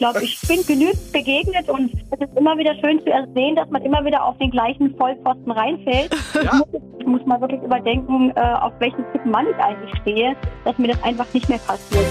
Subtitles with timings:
[0.00, 3.04] glaube, ich bin genügend begegnet und es ist immer wieder schön zu
[3.34, 6.10] sehen, dass man immer wieder auf den gleichen Vollpfosten reinfällt.
[6.34, 6.40] Ja.
[6.40, 10.36] Ich, muss, ich muss mal wirklich überdenken, äh, auf welchen Typen Mann ich eigentlich stehe,
[10.64, 12.06] dass mir das einfach nicht mehr passiert.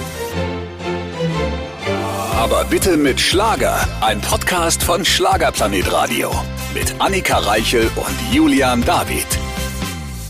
[2.38, 3.76] Aber bitte mit Schlager.
[4.02, 6.30] Ein Podcast von Schlagerplanet Radio.
[6.76, 9.28] Mit Annika Reichel und Julian David.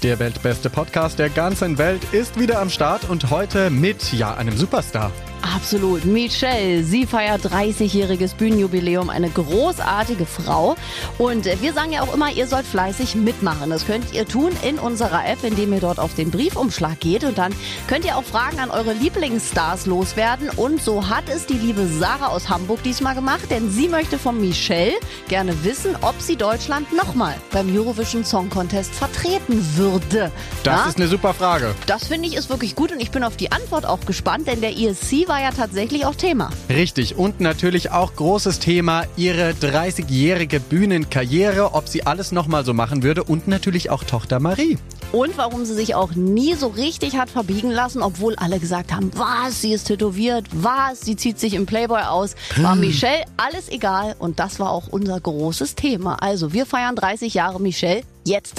[0.02, 4.55] Der weltbeste Podcast der ganzen Welt ist wieder am Start und heute mit, ja, einem
[4.55, 5.12] Superstar.
[5.41, 6.05] Absolut.
[6.05, 10.75] Michelle, sie feiert 30-jähriges Bühnenjubiläum, eine großartige Frau.
[11.17, 13.70] Und wir sagen ja auch immer, ihr sollt fleißig mitmachen.
[13.70, 17.23] Das könnt ihr tun in unserer App, indem ihr dort auf den Briefumschlag geht.
[17.23, 17.53] Und dann
[17.88, 20.49] könnt ihr auch Fragen an eure Lieblingsstars loswerden.
[20.49, 24.39] Und so hat es die liebe Sarah aus Hamburg diesmal gemacht, denn sie möchte von
[24.39, 24.94] Michelle
[25.27, 30.31] gerne wissen, ob sie Deutschland nochmal beim Eurovision Song Contest vertreten würde.
[30.63, 30.89] Das ja?
[30.89, 31.73] ist eine super Frage.
[31.85, 34.61] Das finde ich ist wirklich gut und ich bin auf die Antwort auch gespannt, denn
[34.61, 36.49] der ESC war ja tatsächlich auch Thema.
[36.69, 37.15] Richtig.
[37.15, 43.23] Und natürlich auch großes Thema ihre 30-jährige Bühnenkarriere, ob sie alles nochmal so machen würde
[43.23, 44.77] und natürlich auch Tochter Marie.
[45.11, 49.11] Und warum sie sich auch nie so richtig hat verbiegen lassen, obwohl alle gesagt haben,
[49.16, 52.36] was, sie ist tätowiert, was, sie zieht sich im Playboy aus.
[52.58, 52.81] War hm.
[52.81, 56.16] Michelle alles egal und das war auch unser großes Thema.
[56.21, 58.55] Also wir feiern 30 Jahre Michelle jetzt.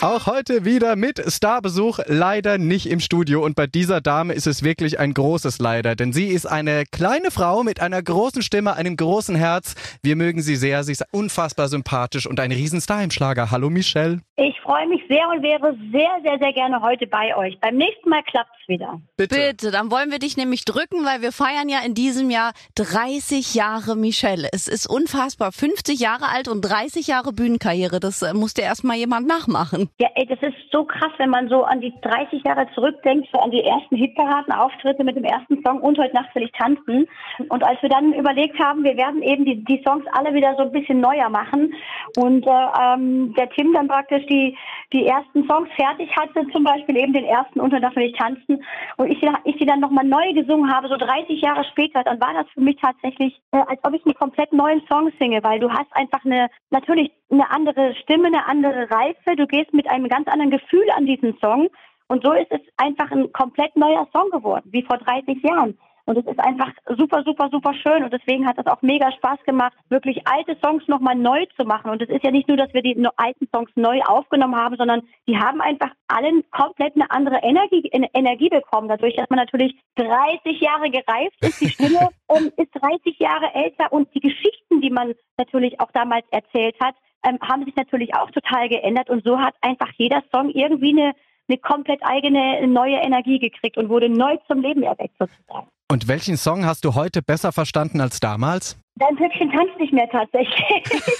[0.00, 3.44] Auch heute wieder mit Starbesuch, leider nicht im Studio.
[3.44, 7.32] Und bei dieser Dame ist es wirklich ein großes Leider, denn sie ist eine kleine
[7.32, 9.74] Frau mit einer großen Stimme, einem großen Herz.
[10.02, 13.50] Wir mögen sie sehr, sie ist unfassbar sympathisch und ein Riesenstar im Schlager.
[13.50, 14.20] Hallo Michelle.
[14.36, 17.58] Ich freue mich sehr und wäre sehr, sehr, sehr gerne heute bei euch.
[17.58, 19.00] Beim nächsten Mal klappt es wieder.
[19.16, 19.34] Bitte.
[19.34, 23.54] Bitte, dann wollen wir dich nämlich drücken, weil wir feiern ja in diesem Jahr 30
[23.54, 24.48] Jahre Michelle.
[24.52, 25.50] Es ist unfassbar.
[25.50, 27.98] 50 Jahre alt und 30 Jahre Bühnenkarriere.
[27.98, 29.87] Das äh, musste erst mal jemand nachmachen.
[30.00, 33.40] Ja, ey, das ist so krass, wenn man so an die 30 Jahre zurückdenkt, so
[33.40, 37.08] an die ersten Hitparaden-Auftritte mit dem ersten Song und heute Nacht will ich tanzen.
[37.48, 40.62] Und als wir dann überlegt haben, wir werden eben die, die Songs alle wieder so
[40.62, 41.74] ein bisschen neuer machen
[42.16, 44.56] und äh, ähm, der Tim dann praktisch die,
[44.92, 48.64] die ersten Songs fertig hatte, zum Beispiel eben den ersten Nacht will ich tanzen
[48.96, 52.32] und ich, ich die dann nochmal neu gesungen habe, so 30 Jahre später, dann war
[52.32, 55.70] das für mich tatsächlich, äh, als ob ich einen komplett neuen Song singe, weil du
[55.70, 60.28] hast einfach eine, natürlich eine andere Stimme, eine andere Reife, du gehst mit einem ganz
[60.28, 61.68] anderen Gefühl an diesen Song.
[62.10, 65.76] Und so ist es einfach ein komplett neuer Song geworden, wie vor 30 Jahren.
[66.08, 68.02] Und es ist einfach super, super, super schön.
[68.02, 71.90] Und deswegen hat es auch mega Spaß gemacht, wirklich alte Songs nochmal neu zu machen.
[71.90, 75.02] Und es ist ja nicht nur, dass wir die alten Songs neu aufgenommen haben, sondern
[75.26, 78.88] die haben einfach allen komplett eine andere Energie, Energie bekommen.
[78.88, 82.08] Dadurch, dass man natürlich 30 Jahre gereift ist, die Stimme
[82.56, 87.38] ist 30 Jahre älter und die Geschichten, die man natürlich auch damals erzählt hat, ähm,
[87.42, 91.12] haben sich natürlich auch total geändert und so hat einfach jeder Song irgendwie eine,
[91.50, 95.68] eine komplett eigene neue Energie gekriegt und wurde neu zum Leben erweckt sozusagen.
[95.90, 98.78] Und welchen Song hast du heute besser verstanden als damals?
[98.96, 100.60] Dein Püppchen tanzt nicht mehr tatsächlich.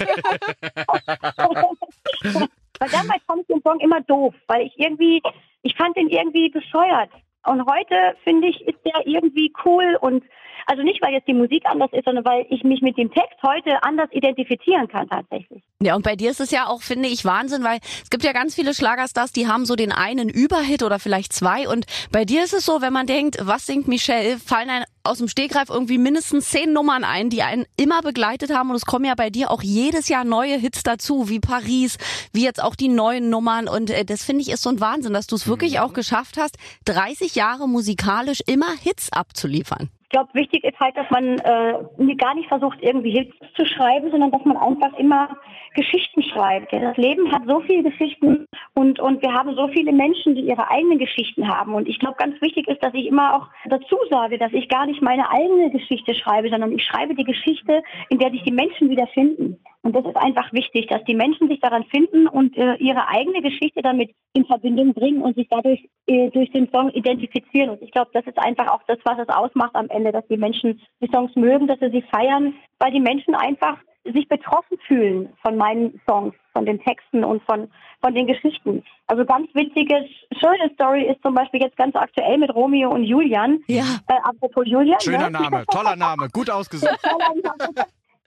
[2.79, 5.23] weil damals fand ich den Song immer doof, weil ich irgendwie,
[5.63, 7.11] ich fand den irgendwie bescheuert.
[7.47, 10.23] Und heute finde ich, ist der irgendwie cool und
[10.69, 13.39] also nicht, weil jetzt die Musik anders ist, sondern weil ich mich mit dem Text
[13.43, 15.63] heute anders identifizieren kann tatsächlich.
[15.83, 18.33] Ja, und bei dir ist es ja auch, finde ich, Wahnsinn, weil es gibt ja
[18.33, 21.67] ganz viele Schlagerstars, die haben so den einen Überhit oder vielleicht zwei.
[21.67, 25.19] Und bei dir ist es so, wenn man denkt, was singt Michelle, fallen einem aus
[25.19, 28.69] dem Stegreif irgendwie mindestens zehn Nummern ein, die einen immer begleitet haben.
[28.69, 31.97] Und es kommen ja bei dir auch jedes Jahr neue Hits dazu, wie Paris,
[32.35, 33.69] wie jetzt auch die neuen Nummern.
[33.69, 35.79] Und äh, das finde ich ist so ein Wahnsinn, dass du es wirklich mhm.
[35.79, 39.89] auch geschafft hast, 30 Jahre musikalisch immer Hits abzuliefern.
[40.11, 44.11] Ich glaube, wichtig ist halt, dass man äh, gar nicht versucht, irgendwie Hits zu schreiben,
[44.11, 45.37] sondern dass man einfach immer
[45.75, 46.73] Geschichten schreibt.
[46.73, 50.71] Das Leben hat so viele Geschichten und, und wir haben so viele Menschen, die ihre
[50.71, 51.75] eigenen Geschichten haben.
[51.75, 54.87] Und ich glaube, ganz wichtig ist, dass ich immer auch dazu sage, dass ich gar
[54.87, 58.89] nicht meine eigene Geschichte schreibe, sondern ich schreibe die Geschichte, in der sich die Menschen
[58.89, 59.59] wiederfinden.
[59.83, 63.41] Und das ist einfach wichtig, dass die Menschen sich daran finden und äh, ihre eigene
[63.43, 67.71] Geschichte damit in Verbindung bringen und sich dadurch äh, durch den Song identifizieren.
[67.71, 70.37] Und ich glaube, das ist einfach auch das, was es ausmacht am Ende, dass die
[70.37, 75.33] Menschen die Songs mögen, dass sie sie feiern, weil die Menschen einfach sich betroffen fühlen
[75.43, 78.83] von meinen Songs, von den Texten und von, von den Geschichten.
[79.07, 80.07] Also ganz witzige,
[80.39, 83.63] schöne Story ist zum Beispiel jetzt ganz aktuell mit Romeo und Julian.
[83.67, 83.85] Ja.
[84.09, 85.01] Äh, apropos Julian.
[85.01, 85.39] Schöner ne?
[85.39, 86.99] Name, toller Name, gut ausgesucht.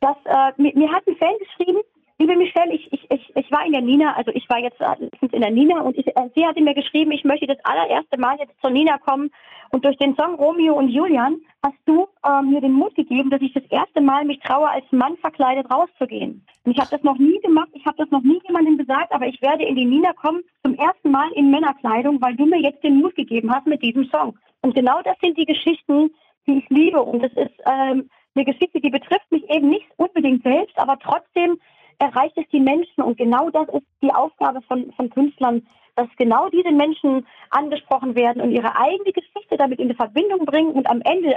[0.01, 1.79] dass äh, mir, mir hat ein Fan geschrieben,
[2.21, 5.09] liebe Michelle, ich, ich, ich, ich war in der Nina, also ich war jetzt äh,
[5.31, 8.37] in der Nina und ich, äh, sie hatte mir geschrieben, ich möchte das allererste Mal
[8.39, 9.31] jetzt zur Nina kommen
[9.71, 13.41] und durch den Song Romeo und Julian hast du äh, mir den Mut gegeben, dass
[13.41, 16.45] ich das erste Mal mich traue, als Mann verkleidet rauszugehen.
[16.63, 19.25] Und ich habe das noch nie gemacht, ich habe das noch nie jemandem gesagt, aber
[19.25, 22.83] ich werde in die Nina kommen zum ersten Mal in Männerkleidung, weil du mir jetzt
[22.83, 24.37] den Mut gegeben hast mit diesem Song.
[24.61, 26.11] Und genau das sind die Geschichten,
[26.45, 27.01] die ich liebe.
[27.01, 31.57] Und es ist ähm, eine Geschichte, die betrifft mich eben nicht unbedingt selbst, aber trotzdem
[32.01, 33.03] erreicht es die Menschen.
[33.03, 35.65] Und genau das ist die Aufgabe von, von Künstlern,
[35.95, 40.89] dass genau diese Menschen angesprochen werden und ihre eigene Geschichte damit in Verbindung bringen und
[40.89, 41.35] am Ende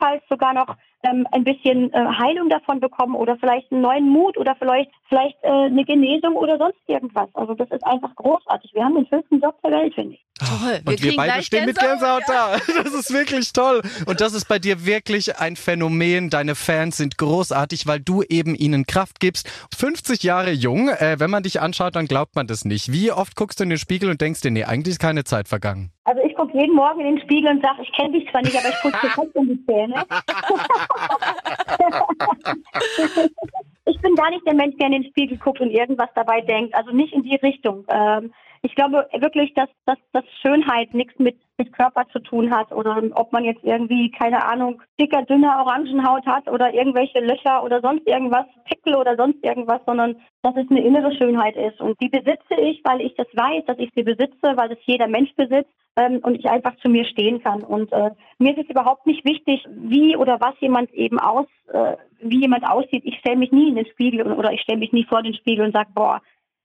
[0.00, 4.36] bestenfalls sogar noch ähm, ein bisschen äh, Heilung davon bekommen oder vielleicht einen neuen Mut
[4.36, 7.28] oder vielleicht vielleicht äh, eine Genesung oder sonst irgendwas.
[7.34, 8.72] Also das ist einfach großartig.
[8.74, 10.24] Wir haben den schönsten Job der Welt, finde ich.
[10.38, 10.80] Toll.
[10.84, 12.56] Wir und wir beide stehen mit Gänsehaut da.
[12.82, 13.82] Das ist wirklich toll.
[14.06, 16.30] Und das ist bei dir wirklich ein Phänomen.
[16.30, 19.48] Deine Fans sind großartig, weil du eben ihnen Kraft gibst.
[19.76, 20.88] 50 Jahre jung.
[20.88, 22.92] Äh, wenn man dich anschaut, dann glaubt man das nicht.
[22.92, 25.48] Wie oft guckst du in den Spiegel und denkst dir, nee, eigentlich ist keine Zeit
[25.48, 25.92] vergangen?
[26.10, 28.56] Also ich gucke jeden Morgen in den Spiegel und sage, ich kenne dich zwar nicht,
[28.56, 29.94] aber ich putze dir trotzdem die Zähne.
[33.84, 36.74] ich bin gar nicht der Mensch, der in den Spiegel guckt und irgendwas dabei denkt.
[36.74, 37.84] Also nicht in die Richtung.
[37.88, 42.72] Ähm, ich glaube wirklich, dass, dass, dass Schönheit nichts mit, mit Körper zu tun hat
[42.72, 47.80] oder ob man jetzt irgendwie, keine Ahnung, dicker, dünner Orangenhaut hat oder irgendwelche Löcher oder
[47.80, 51.80] sonst irgendwas, Pickel oder sonst irgendwas, sondern dass es eine innere Schönheit ist.
[51.80, 55.08] Und die besitze ich, weil ich das weiß, dass ich sie besitze, weil das jeder
[55.08, 57.62] Mensch besitzt ähm, und ich einfach zu mir stehen kann.
[57.62, 61.96] Und äh, mir ist es überhaupt nicht wichtig, wie oder was jemand eben aus, äh,
[62.20, 63.04] wie jemand aussieht.
[63.06, 65.64] Ich stelle mich nie in den Spiegel oder ich stelle mich nie vor den Spiegel
[65.64, 66.20] und sage, boah,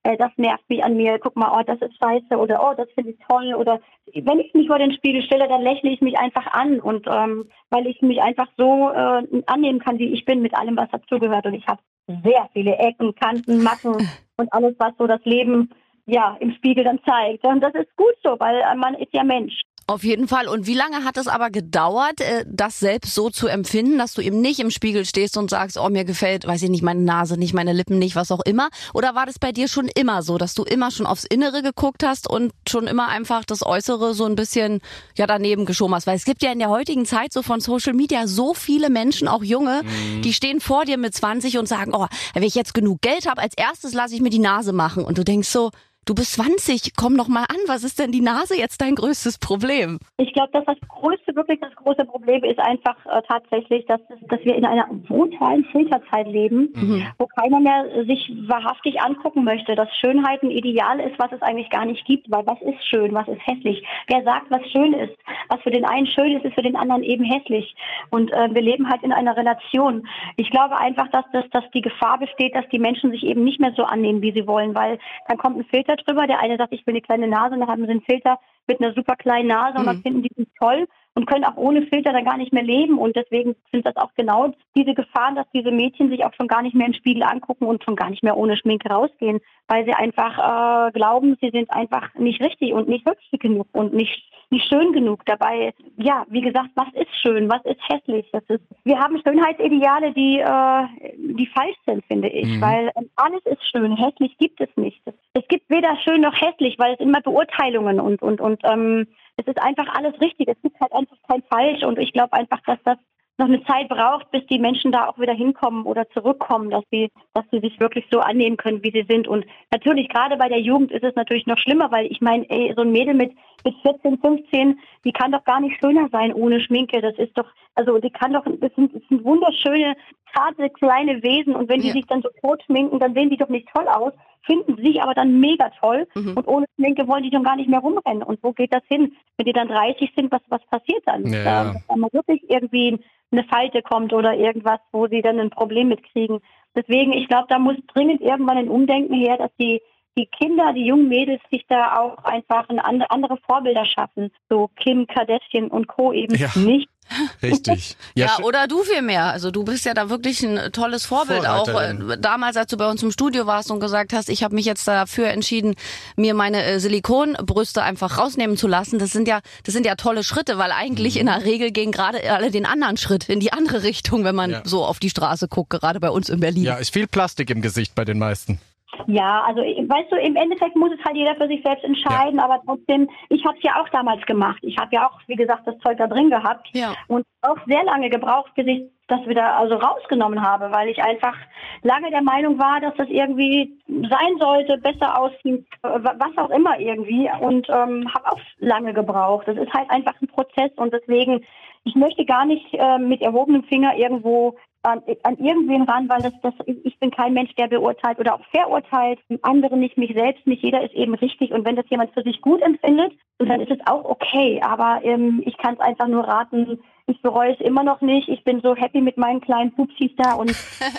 [0.06, 2.88] äh, das nervt mich an mir, guck mal, oh, das ist scheiße oder oh, das
[2.94, 3.80] finde ich toll oder
[4.14, 7.50] wenn ich mich vor den Spiegel stelle, dann lächle ich mich einfach an und ähm,
[7.72, 11.48] weil ich mich einfach so äh, annehmen kann, wie ich bin mit allem, was dazugehört
[11.48, 11.82] und ich habe
[12.24, 13.96] sehr viele Ecken, Kanten, Macken
[14.38, 15.72] und alles, was so das Leben
[16.06, 17.44] ja im Spiegel dann zeigt.
[17.44, 19.60] Und das ist gut so, weil man ist ja Mensch.
[19.88, 20.48] Auf jeden Fall.
[20.48, 24.22] Und wie lange hat es aber gedauert, äh, das selbst so zu empfinden, dass du
[24.22, 27.38] eben nicht im Spiegel stehst und sagst, oh, mir gefällt, weiß ich nicht, meine Nase
[27.38, 28.70] nicht, meine Lippen nicht, was auch immer?
[28.96, 32.04] Oder war das bei dir schon immer so, dass du immer schon aufs Innere geguckt
[32.04, 34.82] hast und schon immer einfach das Äußere so ein bisschen,
[35.18, 36.08] ja, daneben geschoben hast?
[36.08, 39.28] Weil es gibt ja in der heutigen Zeit so von Social Media so viele Menschen,
[39.28, 40.24] auch junge, mhm.
[40.24, 43.40] die stehen vor dir mit 20 und sagen, oh, wenn ich jetzt genug Geld habe,
[43.40, 45.04] als erstes lasse ich mir die Nase machen.
[45.06, 45.70] Und du denkst so,
[46.06, 47.58] Du bist 20, komm noch mal an.
[47.66, 49.98] Was ist denn die Nase jetzt dein größtes Problem?
[50.18, 54.00] Ich glaube, dass das größte, wirklich das große Problem ist einfach äh, tatsächlich, dass,
[54.30, 57.08] dass wir in einer brutalen Filterzeit leben, mhm.
[57.18, 61.72] wo keiner mehr sich wahrhaftig angucken möchte, dass Schönheit ein Ideal ist, was es eigentlich
[61.72, 62.30] gar nicht gibt.
[62.30, 63.84] Weil was ist schön, was ist hässlich?
[64.06, 65.18] Wer sagt, was schön ist?
[65.50, 67.76] Was für den einen schön ist, ist für den anderen eben hässlich.
[68.12, 70.08] Und äh, wir leben halt in einer Relation.
[70.38, 73.60] Ich glaube einfach, dass, dass, dass die Gefahr besteht, dass die Menschen sich eben nicht
[73.60, 76.28] mehr so annehmen, wie sie wollen, weil dann kommt ein Filter drüber.
[76.28, 78.82] Der eine sagt, ich will eine kleine Nase und dann haben sie einen Filter mit
[78.82, 79.80] einer super kleinen Nase mhm.
[79.80, 80.02] und dann mhm.
[80.02, 82.98] finden die sich toll und können auch ohne Filter dann gar nicht mehr leben.
[82.98, 86.62] Und deswegen sind das auch genau diese Gefahren, dass diese Mädchen sich auch schon gar
[86.62, 89.94] nicht mehr im Spiegel angucken und schon gar nicht mehr ohne Schminke rausgehen, weil sie
[89.94, 94.68] einfach äh, glauben, sie sind einfach nicht richtig und nicht wirklich genug und nicht nicht
[94.68, 95.26] schön genug.
[95.26, 98.28] Dabei, ja, wie gesagt, was ist schön, was ist hässlich?
[98.32, 102.62] Das ist, wir haben Schönheitsideale, die, äh, die falsch sind, finde ich, mhm.
[102.62, 105.02] weil äh, alles ist schön, hässlich gibt es nicht.
[105.34, 109.48] Es gibt weder schön noch hässlich, weil es immer Beurteilungen und und und ähm, es
[109.48, 110.48] ist einfach alles richtig.
[110.48, 112.98] Es gibt halt einfach kein Falsch und ich glaube einfach, dass das
[113.38, 117.12] noch eine Zeit braucht, bis die Menschen da auch wieder hinkommen oder zurückkommen, dass sie,
[117.34, 119.28] dass sie sich wirklich so annehmen können, wie sie sind.
[119.28, 122.74] Und natürlich, gerade bei der Jugend ist es natürlich noch schlimmer, weil ich meine, ey,
[122.76, 123.34] so ein Mädel mit,
[123.66, 127.02] mit 14, 15, die kann doch gar nicht schöner sein ohne Schminke.
[127.02, 129.96] Das ist doch, also die kann doch, das sind, das sind wunderschöne,
[130.34, 131.94] zarte, kleine Wesen und wenn die ja.
[131.94, 135.14] sich dann so tot schminken, dann sehen die doch nicht toll aus, finden sich aber
[135.14, 136.38] dann mega toll mhm.
[136.38, 138.24] und ohne Schminke wollen die dann gar nicht mehr rumrennen.
[138.24, 139.16] Und wo geht das hin?
[139.38, 141.26] Wenn die dann 30 sind, was, was passiert dann?
[141.26, 141.44] Ja.
[141.44, 143.00] Da, da man wirklich irgendwie
[143.32, 146.40] eine Falte kommt oder irgendwas, wo sie dann ein Problem mitkriegen.
[146.76, 149.82] Deswegen, ich glaube, da muss dringend irgendwann ein Umdenken her, dass die
[150.18, 154.32] die Kinder, die jungen Mädels sich da auch einfach andere Vorbilder schaffen.
[154.50, 156.14] So Kim Kardashian und Co.
[156.14, 156.50] eben ja.
[156.56, 156.90] nicht.
[157.44, 157.96] Richtig.
[158.16, 159.26] Ja, ja, oder du vielmehr.
[159.26, 161.68] Also du bist ja da wirklich ein tolles Vorbild auch.
[161.68, 164.66] Äh, damals, als du bei uns im Studio warst und gesagt hast, ich habe mich
[164.66, 165.76] jetzt dafür entschieden,
[166.16, 168.98] mir meine äh, Silikonbrüste einfach rausnehmen zu lassen.
[168.98, 171.22] Das sind ja, das sind ja tolle Schritte, weil eigentlich mhm.
[171.22, 174.52] in der Regel gehen gerade alle den anderen Schritt in die andere Richtung, wenn man
[174.52, 174.62] ja.
[174.64, 176.64] so auf die Straße guckt, gerade bei uns in Berlin.
[176.64, 178.60] Ja, ist viel Plastik im Gesicht bei den meisten.
[179.08, 182.46] Ja, also weißt du, im Endeffekt muss es halt jeder für sich selbst entscheiden, ja.
[182.46, 184.60] aber trotzdem, ich habe es ja auch damals gemacht.
[184.62, 186.94] Ich habe ja auch, wie gesagt, das Zeug da drin gehabt ja.
[187.08, 191.36] und auch sehr lange gebraucht, bis ich das wieder also rausgenommen habe, weil ich einfach
[191.84, 197.30] lange der Meinung war, dass das irgendwie sein sollte, besser aussieht, was auch immer irgendwie
[197.40, 199.48] und ähm, habe auch lange gebraucht.
[199.48, 201.46] Das ist halt einfach ein Prozess und deswegen,
[201.84, 206.34] ich möchte gar nicht äh, mit erhobenem Finger irgendwo an, an irgendwen ran, weil das,
[206.42, 209.20] das, ich bin kein Mensch, der beurteilt oder auch verurteilt.
[209.42, 210.64] Andere nicht, mich selbst nicht.
[210.64, 211.52] Jeder ist eben richtig.
[211.52, 214.62] Und wenn das jemand für sich gut empfindet, dann ist es auch okay.
[214.64, 218.30] Aber ähm, ich kann es einfach nur raten, Ich bereue es immer noch nicht.
[218.30, 220.52] Ich bin so happy mit meinen kleinen Pupsis da und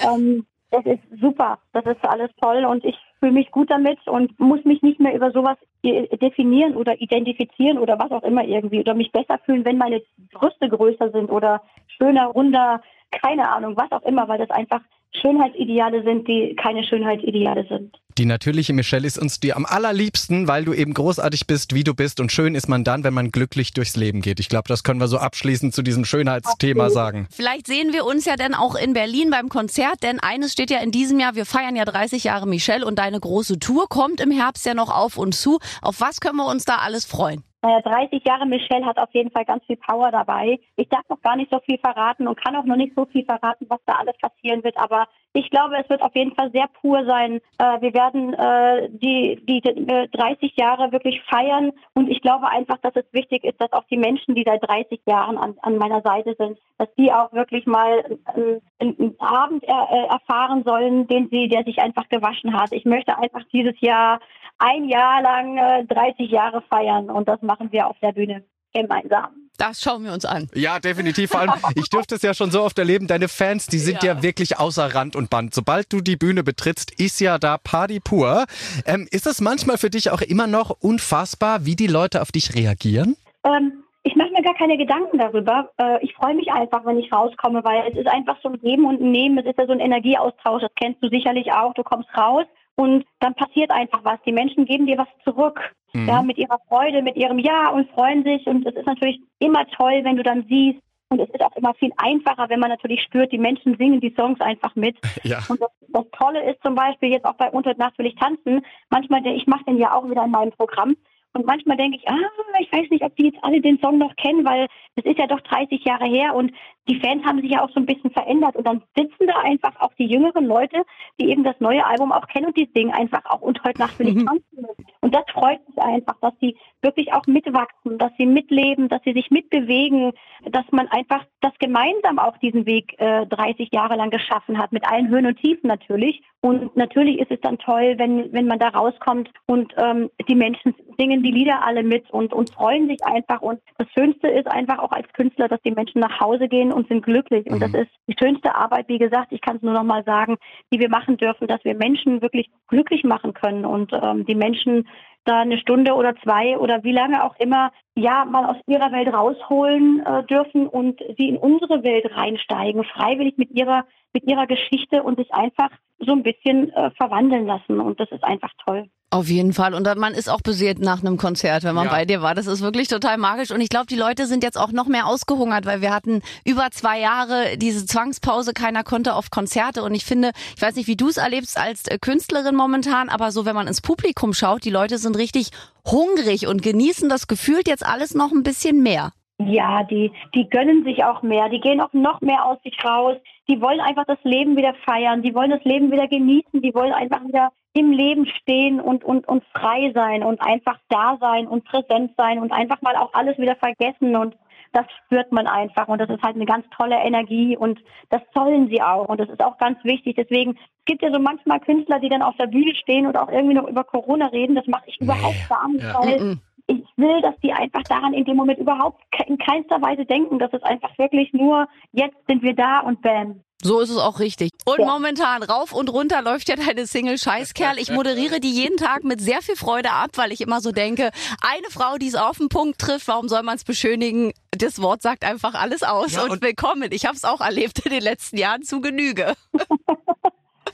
[0.07, 1.59] ähm, das ist super.
[1.73, 5.15] Das ist alles toll und ich fühle mich gut damit und muss mich nicht mehr
[5.15, 9.79] über sowas definieren oder identifizieren oder was auch immer irgendwie oder mich besser fühlen, wenn
[9.79, 10.03] meine
[10.33, 12.83] Brüste größer sind oder schöner, runder,
[13.23, 14.81] keine Ahnung, was auch immer, weil das einfach
[15.21, 17.97] Schönheitsideale sind, die keine Schönheitsideale sind.
[18.19, 21.95] Die natürliche Michelle ist uns dir am allerliebsten, weil du eben großartig bist, wie du
[21.95, 22.19] bist.
[22.19, 24.41] Und schön ist man dann, wenn man glücklich durchs Leben geht.
[24.41, 26.95] Ich glaube, das können wir so abschließend zu diesem Schönheitsthema okay.
[26.95, 27.29] sagen.
[27.31, 30.79] Vielleicht sehen wir uns ja dann auch in Berlin beim Konzert, denn eines steht ja
[30.79, 34.31] in diesem Jahr, wir feiern ja 30 Jahre Michelle und deine große Tour kommt im
[34.31, 35.59] Herbst ja noch auf uns zu.
[35.83, 37.43] Auf was können wir uns da alles freuen?
[37.67, 40.61] Naja, 30 Jahre Michelle hat auf jeden Fall ganz viel Power dabei.
[40.77, 43.25] Ich darf noch gar nicht so viel verraten und kann auch noch nicht so viel
[43.25, 44.79] verraten, was da alles passieren wird.
[44.79, 47.41] Aber ich glaube, es wird auf jeden Fall sehr pur sein.
[47.59, 51.73] Äh, wir werden äh, die, die 30 Jahre wirklich feiern.
[51.93, 55.01] Und ich glaube einfach, dass es wichtig ist, dass auch die Menschen, die seit 30
[55.05, 59.89] Jahren an, an meiner Seite sind, dass die auch wirklich mal einen, einen Abend er,
[59.91, 62.71] äh, erfahren sollen, den sie, der sich einfach gewaschen hat.
[62.71, 64.21] Ich möchte einfach dieses Jahr
[64.59, 69.47] ein Jahr lang äh, 30 Jahre feiern und das machen wir auf der Bühne gemeinsam.
[69.59, 70.49] Das schauen wir uns an.
[70.55, 71.31] Ja, definitiv.
[71.31, 74.15] Vor allem, ich dürfte es ja schon so oft erleben, deine Fans, die sind ja,
[74.15, 75.55] ja wirklich außer Rand und Band.
[75.55, 78.45] Sobald du die Bühne betrittst, ist ja da Party pur.
[78.85, 82.55] Ähm, ist es manchmal für dich auch immer noch unfassbar, wie die Leute auf dich
[82.55, 83.17] reagieren?
[83.45, 85.71] Ähm, ich mache mir gar keine Gedanken darüber.
[85.79, 88.85] Äh, ich freue mich einfach, wenn ich rauskomme, weil es ist einfach so ein Geben
[88.85, 89.39] und ein Nehmen.
[89.39, 90.63] Es ist ja so ein Energieaustausch.
[90.63, 91.73] Das kennst du sicherlich auch.
[91.73, 92.45] Du kommst raus
[92.77, 94.19] und dann passiert einfach was.
[94.27, 95.61] Die Menschen geben dir was zurück.
[95.93, 96.09] Mhm.
[96.09, 98.47] Ja, mit ihrer Freude, mit ihrem Ja und freuen sich.
[98.47, 101.73] Und es ist natürlich immer toll, wenn du dann siehst, und es ist auch immer
[101.75, 104.97] viel einfacher, wenn man natürlich spürt, die Menschen singen die Songs einfach mit.
[105.23, 105.39] Ja.
[105.49, 108.65] Und das, das Tolle ist zum Beispiel jetzt auch bei Unter Nacht will ich tanzen.
[108.91, 110.95] Manchmal, ich mache den ja auch wieder in meinem Programm.
[111.33, 112.17] Und manchmal denke ich, ah,
[112.61, 115.27] ich weiß nicht, ob die jetzt alle den Song noch kennen, weil es ist ja
[115.27, 116.53] doch 30 Jahre her und
[116.89, 118.57] die Fans haben sich ja auch so ein bisschen verändert.
[118.57, 120.85] Und dann sitzen da einfach auch die jüngeren Leute,
[121.21, 123.99] die eben das neue Album auch kennen und die singen einfach auch und heute Nacht
[123.99, 124.27] will ich mhm.
[124.27, 124.67] tanzen.
[125.01, 129.13] Und das freut mich einfach, dass sie wirklich auch mitwachsen, dass sie mitleben, dass sie
[129.13, 130.13] sich mitbewegen,
[130.51, 134.87] dass man einfach das gemeinsam auch diesen Weg äh, 30 Jahre lang geschaffen hat, mit
[134.89, 136.23] allen Höhen und Tiefen natürlich.
[136.41, 140.75] Und natürlich ist es dann toll, wenn, wenn man da rauskommt und ähm, die Menschen
[140.99, 143.43] singen die Lieder alle mit und, und freuen sich einfach.
[143.43, 146.89] Und das Schönste ist einfach auch als Künstler, dass die Menschen nach Hause gehen und
[146.89, 147.47] sind glücklich.
[147.47, 147.61] Und mhm.
[147.61, 150.37] das ist die schönste Arbeit, wie gesagt, ich kann es nur noch mal sagen,
[150.71, 154.87] die wir machen dürfen, dass wir Menschen wirklich glücklich machen können und ähm, die Menschen
[155.27, 159.13] da eine Stunde oder zwei oder wie lange auch immer ja mal aus ihrer Welt
[159.13, 165.03] rausholen äh, dürfen und sie in unsere Welt reinsteigen, freiwillig mit ihrer mit ihrer Geschichte
[165.03, 165.69] und sich einfach
[165.99, 168.89] so ein bisschen äh, verwandeln lassen und das ist einfach toll.
[169.11, 169.73] Auf jeden Fall.
[169.73, 171.93] Und man ist auch beseelt nach einem Konzert, wenn man ja.
[171.93, 172.35] bei dir war.
[172.35, 173.53] Das ist wirklich total magisch.
[173.53, 176.71] Und ich glaube, die Leute sind jetzt auch noch mehr ausgehungert, weil wir hatten über
[176.73, 178.53] zwei Jahre diese Zwangspause.
[178.53, 179.85] Keiner konnte auf Konzerte.
[179.85, 183.31] Und ich finde, ich weiß nicht, wie du es erlebst als äh, Künstlerin momentan, aber
[183.31, 185.51] so, wenn man ins Publikum schaut, die Leute sind richtig
[185.85, 189.13] hungrig und genießen das gefühlt jetzt alles noch ein bisschen mehr.
[189.39, 193.17] Ja, die, die gönnen sich auch mehr, die gehen auch noch mehr aus sich raus,
[193.49, 196.93] die wollen einfach das Leben wieder feiern, die wollen das Leben wieder genießen, die wollen
[196.93, 201.65] einfach wieder im Leben stehen und, und, und frei sein und einfach da sein und
[201.65, 204.35] präsent sein und einfach mal auch alles wieder vergessen und
[204.77, 207.81] das spürt man einfach und das ist halt eine ganz tolle Energie und
[208.11, 210.17] das sollen sie auch und das ist auch ganz wichtig.
[210.17, 213.31] Deswegen es gibt ja so manchmal Künstler, die dann auf der Bühne stehen und auch
[213.31, 214.55] irgendwie noch über Corona reden.
[214.55, 215.99] Das mache ich überhaupt gar nicht, ja.
[215.99, 220.39] weil ich will, dass die einfach daran in dem Moment überhaupt in keinster Weise denken.
[220.39, 223.41] Das ist einfach wirklich nur, jetzt sind wir da und bam.
[223.63, 224.51] So ist es auch richtig.
[224.67, 224.87] Und ja.
[224.87, 227.79] momentan rauf und runter läuft ja deine Single Scheißkerl.
[227.79, 231.11] Ich moderiere die jeden Tag mit sehr viel Freude ab, weil ich immer so denke,
[231.41, 234.33] eine Frau, die es auf den Punkt trifft, warum soll man es beschönigen?
[234.51, 236.13] Das Wort sagt einfach alles aus.
[236.13, 236.93] Ja, und, und willkommen.
[236.93, 239.35] Ich habe es auch erlebt in den letzten Jahren zu Genüge.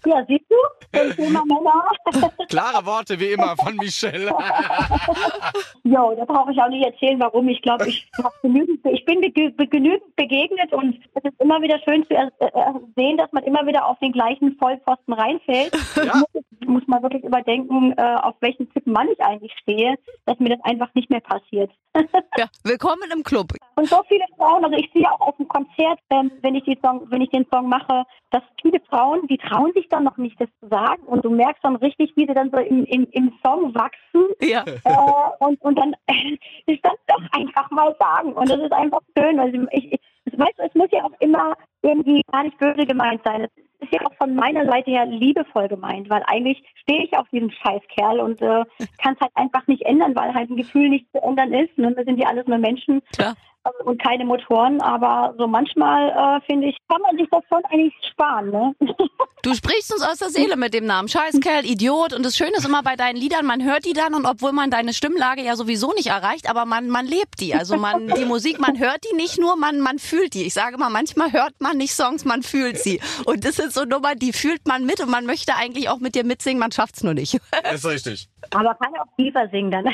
[0.04, 0.56] Ja, siehst du?
[1.16, 2.28] Thema Männer.
[2.48, 4.26] Klare Worte wie immer von Michelle.
[5.84, 7.48] jo, da brauche ich auch nicht erzählen, warum.
[7.48, 8.10] Ich glaube, ich,
[8.42, 12.14] genügend, ich bin genügend begegnet und es ist immer wieder schön zu
[12.96, 15.72] sehen, dass man immer wieder auf den gleichen Vollpfosten reinfällt.
[15.96, 16.22] Ja.
[16.60, 19.94] Ich muss mal wirklich überdenken, äh, auf welchen Typ Mann ich eigentlich stehe,
[20.26, 21.70] dass mir das einfach nicht mehr passiert.
[22.36, 23.52] ja, willkommen im Club.
[23.76, 26.78] Und so viele Frauen, also ich sehe auch auf dem Konzert, ähm, wenn ich, die
[26.82, 30.40] Song, wenn ich den Song mache, dass viele Frauen, die trauen sich dann noch nicht,
[30.40, 31.02] das zu sagen.
[31.04, 34.26] Und du merkst dann richtig, wie sie dann so im, im, im Song wachsen.
[34.40, 34.64] Ja.
[34.66, 35.94] Äh, und, und dann
[36.66, 38.32] ist das doch einfach mal sagen.
[38.32, 39.38] Und das ist einfach schön.
[39.38, 43.20] Also ich, ich, weißt du, es muss ja auch immer irgendwie gar nicht böse gemeint
[43.24, 43.42] sein.
[43.42, 47.28] Es ist ja auch von meiner Seite her liebevoll gemeint, weil eigentlich stehe ich auf
[47.30, 48.64] diesen Scheißkerl und äh,
[49.02, 51.76] kann es halt einfach nicht ändern, weil halt ein Gefühl nicht zu ändern ist.
[51.76, 51.94] Ne?
[51.96, 53.02] Wir sind ja alles nur Menschen.
[53.12, 53.34] Klar.
[53.64, 54.80] Äh, und keine Motoren.
[54.80, 58.50] Aber so manchmal, äh, finde ich, kann man sich das schon eigentlich sparen.
[58.50, 58.74] Ne?
[59.42, 61.08] Du sprichst uns aus der Seele mit dem Namen.
[61.08, 62.12] Scheißkerl, Idiot.
[62.12, 64.70] Und das Schöne ist immer bei deinen Liedern, man hört die dann und obwohl man
[64.70, 67.52] deine Stimmlage ja sowieso nicht erreicht, aber man, man lebt die.
[67.52, 70.44] Also man, die Musik, man hört die nicht nur, man, man fühlt die.
[70.44, 73.00] Ich sage mal, manchmal hört man nicht Songs, man fühlt sie.
[73.24, 76.14] Und das sind so Nummern, die fühlt man mit und man möchte eigentlich auch mit
[76.14, 77.40] dir mitsingen, man schafft's nur nicht.
[77.64, 78.28] Das ist richtig.
[78.50, 79.84] Aber kann auch tiefer singen dann.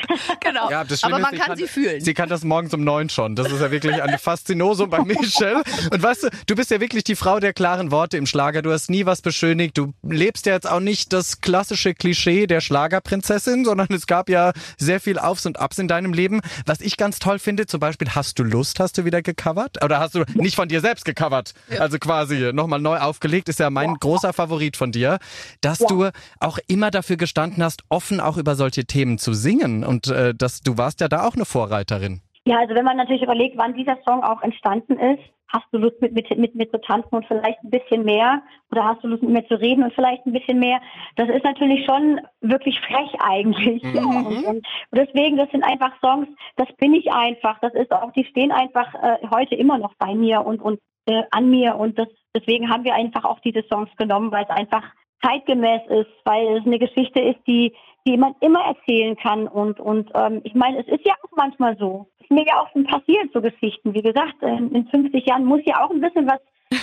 [0.41, 0.69] Genau.
[0.69, 2.01] Ja, aber man ist, kann, sie fühlen.
[2.01, 3.35] Sie kann das morgens um neun schon.
[3.35, 5.63] Das ist ja wirklich eine Faszinosum bei Michelle.
[5.91, 8.61] Und weißt du, du bist ja wirklich die Frau der klaren Worte im Schlager.
[8.61, 9.77] Du hast nie was beschönigt.
[9.77, 14.53] Du lebst ja jetzt auch nicht das klassische Klischee der Schlagerprinzessin, sondern es gab ja
[14.77, 16.41] sehr viel Aufs und Abs in deinem Leben.
[16.65, 19.83] Was ich ganz toll finde, zum Beispiel, hast du Lust, hast du wieder gecovert?
[19.83, 21.53] Oder hast du nicht von dir selbst gecovert?
[21.77, 25.19] Also quasi nochmal neu aufgelegt, ist ja mein großer Favorit von dir,
[25.61, 29.83] dass du auch immer dafür gestanden hast, offen auch über solche Themen zu singen.
[29.83, 32.21] Und äh, dass du warst ja da auch eine Vorreiterin.
[32.49, 36.01] Ja, also wenn man natürlich überlegt, wann dieser Song auch entstanden ist, hast du Lust
[36.01, 38.41] mit, mit, mit mir zu tanzen und vielleicht ein bisschen mehr
[38.71, 40.81] oder hast du Lust mit mir zu reden und vielleicht ein bisschen mehr.
[41.15, 43.83] Das ist natürlich schon wirklich frech eigentlich.
[43.83, 44.01] Ja.
[44.03, 47.59] Und, und deswegen, das sind einfach Songs, das bin ich einfach.
[47.59, 51.21] Das ist auch, die stehen einfach äh, heute immer noch bei mir und, und äh,
[51.29, 54.83] an mir und das, deswegen haben wir einfach auch diese Songs genommen, weil es einfach
[55.23, 57.75] zeitgemäß ist, weil es eine Geschichte ist, die,
[58.09, 59.47] die man immer erzählen kann.
[59.47, 62.07] Und, und ähm, ich meine, es ist ja auch manchmal so.
[62.17, 63.93] Es ist mir ja auch schon passiert, so Geschichten.
[63.93, 66.39] Wie gesagt, in, in 50 Jahren muss ja auch ein bisschen was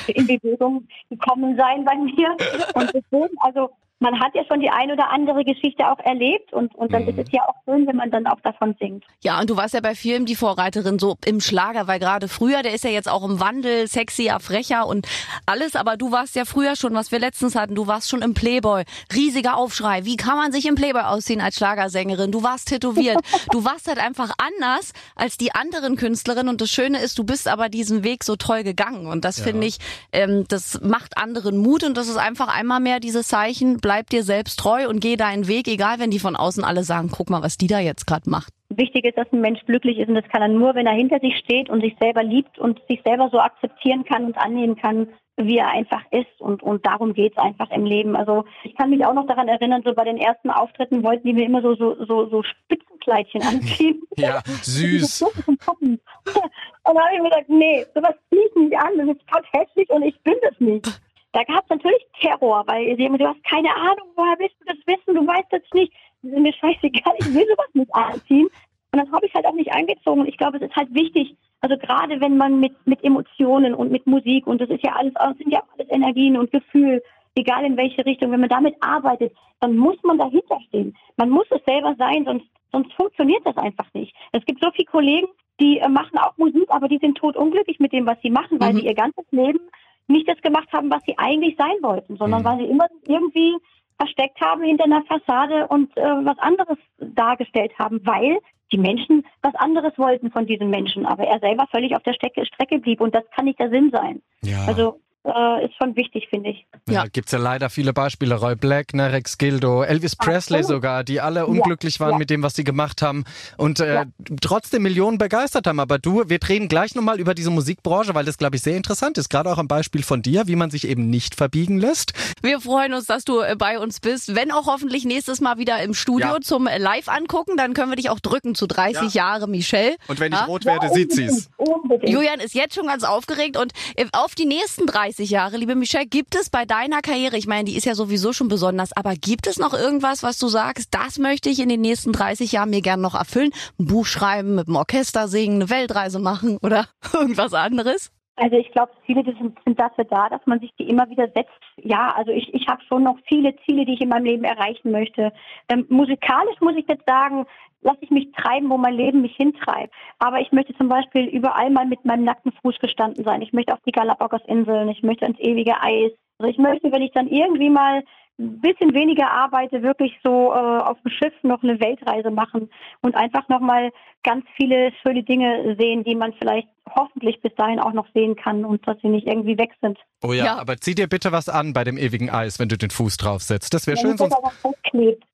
[0.08, 2.30] in Bewegung gekommen sein bei mir.
[2.74, 6.74] Und deswegen, also man hat ja schon die ein oder andere Geschichte auch erlebt und,
[6.74, 9.04] und dann ist es ja auch schön, wenn man dann auch davon singt.
[9.22, 12.62] Ja, und du warst ja bei vielen die Vorreiterin so im Schlager, weil gerade früher,
[12.62, 15.06] der ist ja jetzt auch im Wandel, sexier, frecher und
[15.46, 18.34] alles, aber du warst ja früher schon, was wir letztens hatten, du warst schon im
[18.34, 18.84] Playboy,
[19.14, 20.04] riesiger Aufschrei.
[20.04, 22.32] Wie kann man sich im Playboy ausziehen als Schlagersängerin?
[22.32, 23.18] Du warst tätowiert.
[23.52, 27.48] Du warst halt einfach anders als die anderen Künstlerinnen und das Schöne ist, du bist
[27.48, 29.44] aber diesen Weg so toll gegangen und das Ja.
[29.44, 29.78] finde ich,
[30.12, 34.24] ähm, das macht anderen Mut und das ist einfach einmal mehr dieses Zeichen, bleib dir
[34.24, 37.44] selbst treu und geh deinen Weg, egal wenn die von außen alle sagen, guck mal,
[37.44, 38.52] was die da jetzt gerade macht.
[38.68, 41.20] Wichtig ist, dass ein Mensch glücklich ist und das kann er nur, wenn er hinter
[41.20, 45.06] sich steht und sich selber liebt und sich selber so akzeptieren kann und annehmen kann,
[45.36, 46.40] wie er einfach ist.
[46.40, 48.16] Und, und darum geht's einfach im Leben.
[48.16, 51.34] Also ich kann mich auch noch daran erinnern, so bei den ersten Auftritten wollten die
[51.34, 54.02] mir immer so, so, so, so Spitzenkleidchen anziehen.
[54.16, 55.22] Ja, süß.
[55.46, 59.44] und dann habe ich mir gedacht, nee, sowas zieh ich nicht an, das ist total
[59.52, 61.05] hässlich und ich bin das nicht.
[61.36, 64.64] Da gab es natürlich Terror, weil sie immer, du hast keine Ahnung, woher willst du
[64.64, 65.92] das wissen, du weißt das nicht.
[66.22, 68.46] Das ist mir scheißegal, ich will sowas nicht anziehen.
[68.92, 70.20] Und dann habe ich halt auch nicht angezogen.
[70.22, 73.92] Und ich glaube, es ist halt wichtig, also gerade wenn man mit, mit Emotionen und
[73.92, 77.02] mit Musik, und das ist ja alles, das sind ja alles Energien und Gefühl,
[77.34, 80.96] egal in welche Richtung, wenn man damit arbeitet, dann muss man dahinter stehen.
[81.18, 84.16] Man muss es selber sein, sonst, sonst funktioniert das einfach nicht.
[84.32, 85.26] Es gibt so viele Kollegen,
[85.60, 88.72] die äh, machen auch Musik, aber die sind totunglücklich mit dem, was sie machen, weil
[88.72, 88.78] Mhm.
[88.78, 89.60] sie ihr ganzes Leben
[90.08, 93.56] nicht das gemacht haben, was sie eigentlich sein wollten, sondern weil sie immer irgendwie
[93.98, 98.38] versteckt haben hinter einer Fassade und äh, was anderes dargestellt haben, weil
[98.72, 102.44] die Menschen was anderes wollten von diesen Menschen, aber er selber völlig auf der Strecke,
[102.44, 104.22] Strecke blieb und das kann nicht der Sinn sein.
[104.42, 104.64] Ja.
[104.66, 106.66] Also äh, ist schon wichtig, finde ich.
[106.88, 107.04] Ja, Ja.
[107.12, 108.36] gibt's ja leider viele Beispiele.
[108.36, 110.66] Roy Black, ne, Rex Gildo, Elvis Presley Absolut.
[110.66, 112.18] sogar, die alle unglücklich waren ja.
[112.18, 113.24] mit dem, was sie gemacht haben
[113.56, 114.04] und äh, Ja.
[114.40, 115.80] trotzdem Millionen begeistert haben.
[115.80, 119.18] Aber du, wir reden gleich nochmal über diese Musikbranche, weil das, glaube ich, sehr interessant
[119.18, 119.28] ist.
[119.28, 122.12] Gerade auch am Beispiel von dir, wie man sich eben nicht verbiegen lässt.
[122.42, 124.34] Wir freuen uns, dass du äh, bei uns bist.
[124.36, 126.40] Wenn auch hoffentlich nächstes Mal wieder im Studio Ja.
[126.40, 129.96] zum äh, Live angucken, dann können wir dich auch drücken zu 30 Jahre Michelle.
[130.08, 130.44] Und wenn ich Ja?
[130.44, 131.50] rot werde, sieht sie's.
[131.56, 132.12] Unbedingt.
[132.12, 136.06] Julian ist jetzt schon ganz aufgeregt und äh, auf die nächsten 30 Jahre, liebe Michelle,
[136.06, 139.46] gibt es bei deiner Karriere, ich meine, die ist ja sowieso schon besonders, aber gibt
[139.46, 142.82] es noch irgendwas, was du sagst, das möchte ich in den nächsten 30 Jahren mir
[142.82, 143.52] gern noch erfüllen?
[143.78, 148.10] Ein Buch schreiben, mit dem Orchester singen, eine Weltreise machen oder irgendwas anderes?
[148.36, 151.26] Also ich glaube, Ziele die sind, sind dafür da, dass man sich die immer wieder
[151.28, 151.50] setzt.
[151.82, 154.90] Ja, also ich, ich habe schon noch viele Ziele, die ich in meinem Leben erreichen
[154.92, 155.32] möchte.
[155.70, 157.46] Ähm, musikalisch muss ich jetzt sagen,
[157.80, 159.94] lasse ich mich treiben, wo mein Leben mich hintreibt.
[160.18, 163.40] Aber ich möchte zum Beispiel überall mal mit meinem nackten Fuß gestanden sein.
[163.40, 166.12] Ich möchte auf die Galapagos-Inseln, ich möchte ins ewige Eis.
[166.38, 168.02] Also ich möchte, wenn ich dann irgendwie mal
[168.38, 172.68] ein bisschen weniger arbeite, wirklich so äh, auf dem Schiff noch eine Weltreise machen
[173.00, 173.90] und einfach nochmal
[174.22, 178.64] ganz viele schöne Dinge sehen, die man vielleicht hoffentlich bis dahin auch noch sehen kann
[178.64, 179.98] und dass sie nicht irgendwie weg sind.
[180.22, 180.58] Oh ja, Ja.
[180.58, 183.72] aber zieh dir bitte was an bei dem ewigen Eis, wenn du den Fuß draufsetzt.
[183.72, 184.36] Das wäre schön, sonst.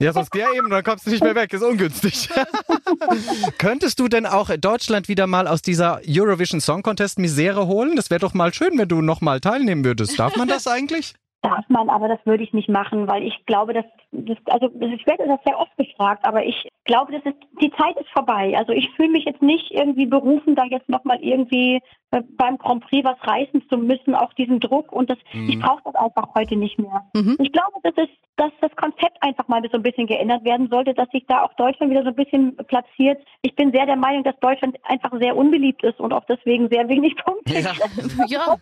[0.01, 2.29] Ja, sonst ja eben, dann kommst du nicht mehr weg, ist ungünstig.
[3.59, 7.97] Könntest du denn auch Deutschland wieder mal aus dieser Eurovision Song Contest Misere holen?
[7.97, 10.19] Das wäre doch mal schön, wenn du noch mal teilnehmen würdest.
[10.19, 11.15] Darf man das eigentlich?
[11.43, 15.07] Darf man, aber das würde ich nicht machen, weil ich glaube, dass das, also ich
[15.07, 18.55] werde das sehr oft gefragt, aber ich glaube, das ist die Zeit ist vorbei.
[18.57, 22.85] Also ich fühle mich jetzt nicht irgendwie berufen, da jetzt nochmal irgendwie äh, beim Grand
[22.85, 25.49] Prix was reißen zu müssen, auch diesen Druck und das mhm.
[25.49, 27.05] ich brauche das einfach heute nicht mehr.
[27.15, 27.37] Mhm.
[27.41, 30.95] Ich glaube, das ist, dass das Konzept einfach mal so ein bisschen geändert werden sollte,
[30.95, 33.23] dass sich da auch Deutschland wieder so ein bisschen platziert.
[33.43, 36.89] Ich bin sehr der Meinung, dass Deutschland einfach sehr unbeliebt ist und auch deswegen sehr
[36.89, 37.73] wenig Punkte ja.
[38.27, 38.57] ja.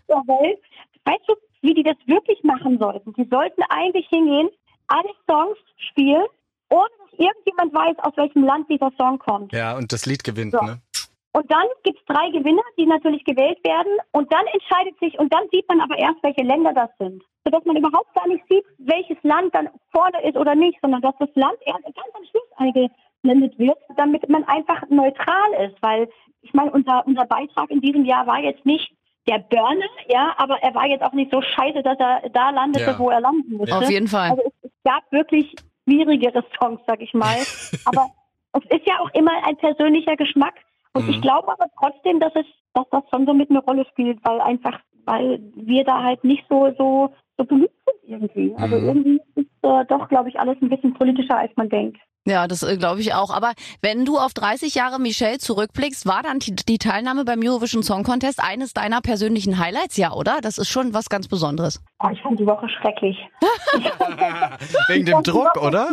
[1.04, 3.12] Weißt du, wie die das wirklich machen sollten.
[3.14, 4.48] Die sollten eigentlich hingehen,
[4.88, 6.26] alle Songs spielen,
[6.70, 9.52] ohne dass irgendjemand weiß, aus welchem Land dieser Song kommt.
[9.52, 10.64] Ja, und das Lied gewinnt, so.
[10.64, 10.80] ne?
[11.32, 13.92] Und dann gibt es drei Gewinner, die natürlich gewählt werden.
[14.10, 17.22] Und dann entscheidet sich, und dann sieht man aber erst, welche Länder das sind.
[17.44, 21.14] Sodass man überhaupt gar nicht sieht, welches Land dann vorne ist oder nicht, sondern dass
[21.20, 25.80] das Land erst ganz am Schluss eingeblendet wird, damit man einfach neutral ist.
[25.82, 26.08] Weil,
[26.42, 28.92] ich meine, unser, unser Beitrag in diesem Jahr war jetzt nicht,
[29.26, 32.90] der Burner, ja, aber er war jetzt auch nicht so scheiße, dass er da landete,
[32.90, 32.98] ja.
[32.98, 33.76] wo er landen musste.
[33.76, 34.30] Auf jeden Fall.
[34.30, 35.54] Also es, es gab wirklich
[35.84, 37.36] schwierigere Songs, sag ich mal.
[37.84, 38.08] aber
[38.52, 40.54] es ist ja auch immer ein persönlicher Geschmack.
[40.92, 41.10] Und mhm.
[41.10, 44.40] ich glaube aber trotzdem, dass es, dass das schon so mit eine Rolle spielt, weil
[44.40, 48.54] einfach, weil wir da halt nicht so, so, so beliebt sind irgendwie.
[48.56, 48.86] Also mhm.
[48.86, 51.98] irgendwie ist äh, doch, glaube ich, alles ein bisschen politischer, als man denkt.
[52.26, 53.30] Ja, das äh, glaube ich auch.
[53.30, 57.82] Aber wenn du auf 30 Jahre Michelle zurückblickst, war dann die, die, Teilnahme beim Eurovision
[57.82, 60.40] Song Contest eines deiner persönlichen Highlights, ja, oder?
[60.42, 61.82] Das ist schon was ganz Besonderes.
[62.02, 63.16] Oh, ich fand die Woche schrecklich.
[64.88, 65.88] Wegen dem Druck, oder?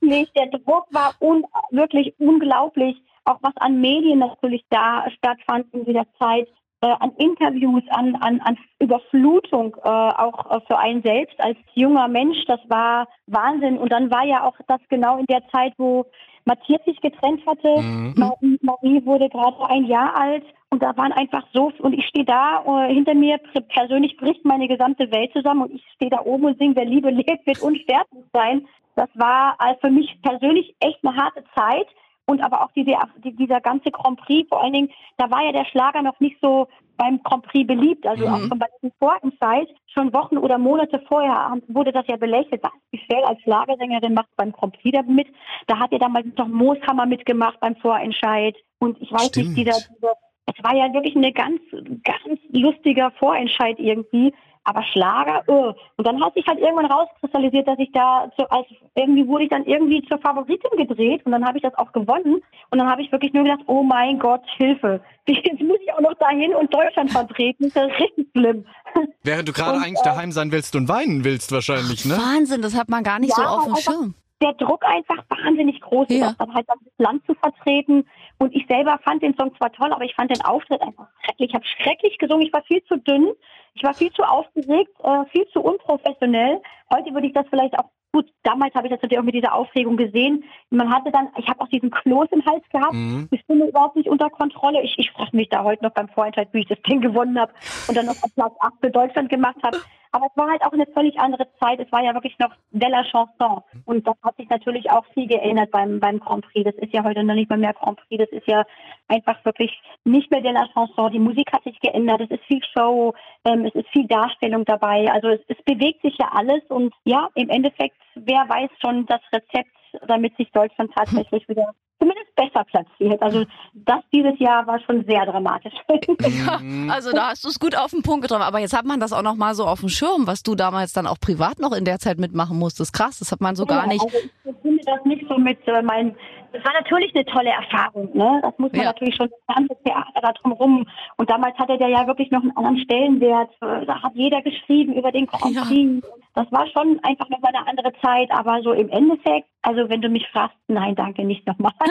[0.00, 0.30] Schrecklich.
[0.32, 2.96] Der Druck war un wirklich unglaublich.
[3.24, 6.48] Auch was an Medien natürlich da stattfand in dieser Zeit
[6.80, 12.08] äh, an Interviews, an, an, an Überflutung, äh, auch äh, für einen selbst als junger
[12.08, 13.78] Mensch, das war Wahnsinn.
[13.78, 16.06] Und dann war ja auch das genau in der Zeit, wo
[16.44, 17.80] Matthias sich getrennt hatte.
[17.80, 18.14] Mhm.
[18.16, 22.24] Marie, Marie wurde gerade ein Jahr alt und da waren einfach so, und ich stehe
[22.24, 23.38] da, äh, hinter mir
[23.68, 27.10] persönlich bricht meine gesamte Welt zusammen und ich stehe da oben und singe, wer Liebe
[27.10, 28.66] lebt, wird unsterblich sein.
[28.94, 31.86] Das war äh, für mich persönlich echt eine harte Zeit
[32.28, 32.92] und aber auch diese,
[33.24, 36.68] dieser ganze Grand Prix, vor allen Dingen, da war ja der Schlager noch nicht so
[36.98, 38.34] beim Grand Prix beliebt, also mhm.
[38.34, 42.62] auch schon bei diesem Vorentscheid, schon Wochen oder Monate vorher wurde das ja belächelt.
[42.62, 45.28] Was Michelle als Schlagersängerin macht beim Grand Prix da mit.
[45.68, 48.56] Da hat ja damals noch Mooshammer mitgemacht beim Vorentscheid.
[48.78, 49.56] Und ich weiß Stimmt.
[49.56, 50.12] nicht, dieser, dieser,
[50.56, 51.60] es war ja wirklich eine ganz,
[52.04, 54.32] ganz lustiger Vorentscheid irgendwie.
[54.64, 55.72] Aber Schlager, oh.
[55.96, 59.50] Und dann hat sich halt irgendwann rauskristallisiert, dass ich da so als irgendwie wurde ich
[59.50, 62.42] dann irgendwie zur Favoritin gedreht und dann habe ich das auch gewonnen.
[62.70, 65.00] Und dann habe ich wirklich nur gedacht, oh mein Gott, Hilfe.
[65.26, 67.72] Jetzt muss ich auch noch dahin und Deutschland vertreten.
[67.72, 68.66] Das ist richtig schlimm.
[69.22, 72.18] Während du gerade eigentlich äh, daheim sein willst und weinen willst wahrscheinlich, ne?
[72.18, 75.80] Wahnsinn, das hat man gar nicht ja, so auf dem Schirm der Druck einfach wahnsinnig
[75.80, 76.30] groß ja.
[76.30, 78.06] ist, dann halt das Land zu vertreten.
[78.38, 81.48] Und ich selber fand den Song zwar toll, aber ich fand den Auftritt einfach schrecklich.
[81.48, 83.32] Ich habe schrecklich gesungen, ich war viel zu dünn,
[83.74, 86.60] ich war viel zu aufgeregt, äh, viel zu unprofessionell.
[86.92, 89.54] Heute würde ich das vielleicht auch gut, damals habe ich das natürlich auch mit dieser
[89.54, 90.44] Aufregung gesehen.
[90.70, 93.28] Man hatte dann, ich habe auch diesen Kloß im Hals gehabt, mhm.
[93.32, 94.82] die Stimme überhaupt nicht unter Kontrolle.
[94.82, 97.52] Ich, ich frage mich da heute noch beim Vorentscheid, wie ich das Ding gewonnen habe
[97.86, 99.78] und dann noch auf Platz 8 für Deutschland gemacht habe.
[100.12, 101.80] Aber es war halt auch eine völlig andere Zeit.
[101.80, 103.62] Es war ja wirklich noch de la Chanson.
[103.84, 106.64] Und das hat sich natürlich auch viel geändert beim, beim Grand Prix.
[106.64, 108.18] Das ist ja heute noch nicht mal mehr Grand Prix.
[108.24, 108.64] Das ist ja
[109.08, 109.72] einfach wirklich
[110.04, 111.12] nicht mehr de la Chanson.
[111.12, 112.20] Die Musik hat sich geändert.
[112.22, 113.14] Es ist viel Show.
[113.44, 115.10] Ähm, es ist viel Darstellung dabei.
[115.10, 116.62] Also es, es bewegt sich ja alles.
[116.68, 119.70] Und ja, im Endeffekt, wer weiß schon das Rezept,
[120.06, 123.20] damit sich Deutschland tatsächlich wieder zumindest besser platziert.
[123.22, 125.74] Also das dieses Jahr war schon sehr dramatisch.
[126.28, 126.60] Ja,
[126.92, 128.42] also da hast du es gut auf den Punkt getroffen.
[128.42, 130.92] Aber jetzt hat man das auch noch mal so auf dem Schirm, was du damals
[130.92, 132.92] dann auch privat noch in der Zeit mitmachen musstest.
[132.92, 134.02] Krass, das hat man so ja, gar nicht.
[134.02, 136.14] Also ich finde das nicht so mit äh, meinen
[136.52, 138.40] das war natürlich eine tolle Erfahrung, ne?
[138.42, 138.86] Das muss man ja.
[138.86, 140.86] natürlich schon das ganze Theater da drumherum.
[141.16, 143.50] Und damals hatte der ja wirklich noch einen anderen Stellenwert.
[143.60, 146.06] Da hat jeder geschrieben über den Grand Prix.
[146.06, 146.10] Ja.
[146.34, 150.00] Das war schon einfach noch mal eine andere Zeit, aber so im Endeffekt, also wenn
[150.00, 151.72] du mich fragst, nein, danke, nicht nochmal.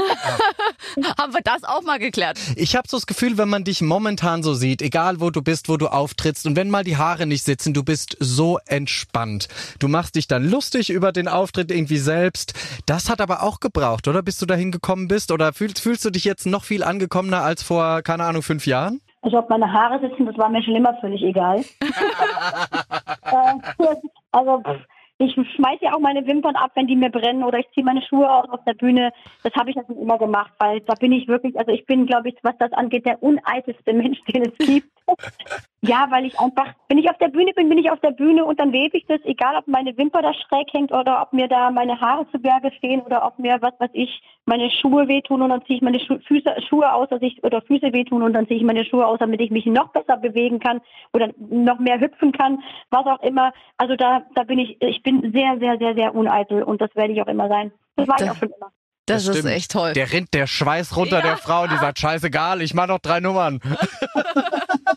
[1.20, 2.40] Haben wir das auch mal geklärt?
[2.56, 5.70] Ich habe so das Gefühl, wenn man dich momentan so sieht, egal wo du bist,
[5.70, 9.50] wo du auftrittst und wenn mal die Haare nicht sitzen, du bist so entspannt.
[9.80, 12.54] Du machst dich dann lustig über den Auftritt irgendwie selbst.
[12.86, 14.22] Das hat aber auch gebraucht, oder?
[14.24, 15.32] Bis du dahin gekommen bist?
[15.32, 19.02] Oder fühlst, fühlst du dich jetzt noch viel angekommener als vor, keine Ahnung, fünf Jahren?
[19.22, 21.60] Also ob meine Haare sitzen, das war mir schon immer völlig egal.
[23.24, 23.96] äh,
[24.32, 24.64] also
[25.20, 28.04] ich schmeiße ja auch meine Wimpern ab, wenn die mir brennen oder ich ziehe meine
[28.04, 29.12] Schuhe aus auf der Bühne.
[29.44, 32.06] Das habe ich ja schon immer gemacht, weil da bin ich wirklich, also ich bin,
[32.06, 34.90] glaube ich, was das angeht, der uneitelste Mensch, den es gibt.
[35.82, 38.44] Ja, weil ich einfach, wenn ich auf der Bühne bin, bin ich auf der Bühne
[38.44, 41.48] und dann webe ich das, egal ob meine Wimper da schräg hängt oder ob mir
[41.48, 45.42] da meine Haare zu Berge stehen oder ob mir, was weiß ich, meine Schuhe wehtun
[45.42, 48.34] und dann ziehe ich meine Schu Füße, Schuhe aus, dass ich, oder Füße wehtun und
[48.34, 50.82] dann ziehe ich meine Schuhe aus, damit ich mich noch besser bewegen kann
[51.14, 53.54] oder noch mehr hüpfen kann, was auch immer.
[53.78, 57.14] Also da, da bin ich, ich bin sehr, sehr, sehr, sehr uneitel und das werde
[57.14, 57.72] ich auch immer sein.
[57.96, 58.72] Das war ich auch schon immer.
[59.06, 59.94] Das, Das ist echt toll.
[59.94, 63.22] Der rinnt der Schweiß runter der Frau und die sagt, scheißegal, ich mach noch drei
[63.22, 63.62] Nummern.